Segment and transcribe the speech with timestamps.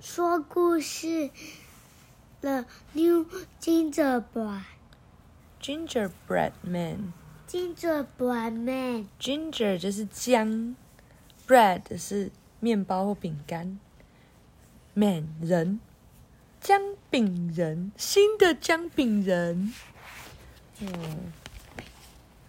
[0.00, 1.30] 说故事
[2.40, 3.26] 的 New
[3.60, 4.62] Gingerbread
[5.60, 7.12] Gingerbread Man。
[7.46, 10.74] Gingerbread Man Ginger 就是姜
[11.46, 13.78] ，bread 是面包或饼干
[14.94, 15.80] ，man 人，
[16.62, 16.80] 姜
[17.10, 19.74] 饼人，新的姜饼人。
[20.80, 21.32] 嗯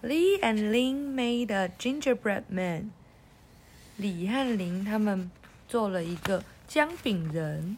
[0.01, 2.91] ，Lee and Lin made a gingerbread man。
[3.97, 5.29] 李和林他们
[5.67, 6.43] 做了一个
[6.73, 7.75] 姜饼人。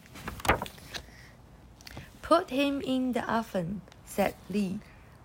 [2.22, 4.78] Put him in the oven, said Lee.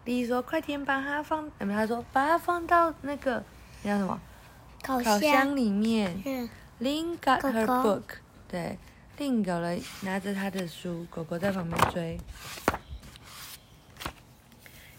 [0.06, 3.44] Lee 说：“快点把它放，呃，他说把它放到那个
[3.82, 4.18] 那叫什么
[4.82, 6.22] 烤烤箱里面。
[6.24, 6.48] 嗯
[6.80, 8.04] Lin got her book，
[8.48, 8.78] 对
[9.18, 12.18] ，Lin 狗了拿着他的书，狗狗在旁边追。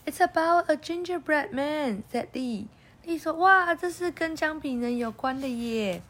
[0.05, 2.67] It's about a gingerbread man," said Lee.
[3.03, 6.03] Lee 说：“哇，这是跟姜饼人有关的耶。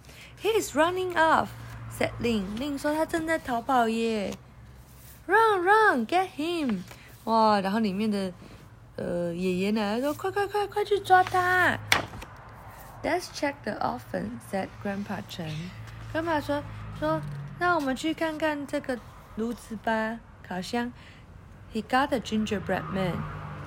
[0.44, 1.48] ”He is running off,"
[2.00, 2.46] said Lin.
[2.58, 4.34] Lin 说他正在逃跑耶。
[5.28, 6.80] Run, run, get him!
[7.26, 8.32] 哇，然后里面的
[8.96, 11.78] 呃爷爷奶奶说：“快快快快去抓他！”
[13.04, 15.54] Let's check the oven," said Grandpa Chen.
[16.12, 16.64] Grandpa 说
[17.00, 17.22] 说，
[17.60, 18.98] 让我们去看看这个
[19.36, 20.92] 炉子吧，烤箱。
[21.74, 23.18] He got a gingerbread man.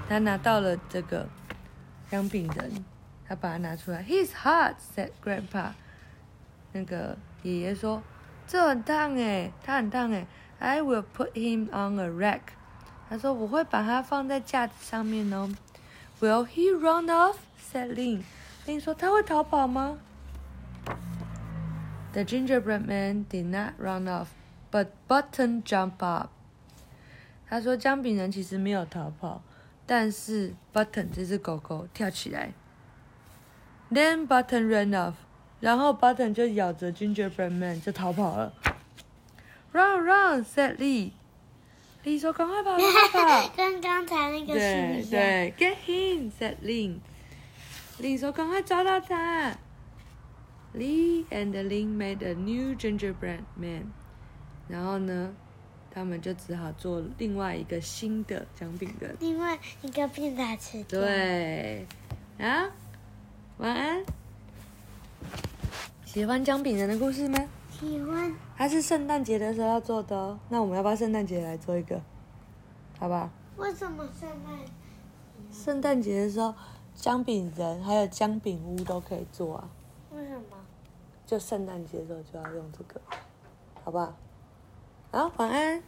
[0.09, 1.29] 他拿到了这个
[2.11, 2.85] 姜饼人，
[3.29, 4.03] 他把它拿出来。
[4.03, 5.73] He's hot," said Grandpa.
[6.73, 8.03] 那个爷爷说
[8.47, 10.27] ：“这很烫诶，他很烫诶。
[10.59, 12.41] I will put him on a rack."
[13.09, 15.51] 他说：“我会把它放在架子上面哦。”
[16.21, 17.37] Will he run off?
[17.73, 18.23] said Lin.
[18.67, 19.99] Lin 说：“他会逃跑吗？”
[22.13, 24.29] The gingerbread man did not run off,
[24.71, 26.29] but Button jumped up.
[27.49, 29.43] 他说姜饼人其实没有逃跑，
[29.87, 32.53] 但是 Button 这只狗狗跳起来。
[33.91, 35.15] Then Button ran off.
[35.63, 38.53] 然后 Button 就咬着 gingerbread man 就逃跑了。
[39.71, 41.13] Run, run, said Lee.
[42.05, 45.07] Lee 说：“赶快跑，赶快跑！”跟刚才那个是对。
[45.09, 46.97] 对，Get him, said Ling.
[48.01, 49.57] Lee 说：“赶快抓到他。”
[50.75, 53.93] Lee and Lin made a new gingerbread man。
[54.67, 55.33] 然后呢，
[55.93, 59.17] 他们就只好做另外一个新的姜饼人。
[59.21, 61.01] 另外一个变大吃掉。
[61.01, 61.87] 对，
[62.39, 62.69] 啊，
[63.59, 64.05] 晚安。
[66.13, 67.39] 喜欢姜饼人的故事吗？
[67.71, 70.39] 喜欢它是圣诞节的时候要做的哦。
[70.51, 71.99] 那我们要不要圣诞节来做一个？
[72.99, 73.31] 好不好？
[73.57, 74.59] 为什么圣诞？
[75.51, 76.55] 圣诞节的时候，
[76.95, 79.71] 姜饼人还有姜饼屋都可以做啊。
[80.15, 80.59] 为什么？
[81.25, 83.01] 就圣诞节的时候就要用这个，
[83.83, 84.15] 好不好？
[85.13, 85.83] 好，晚安。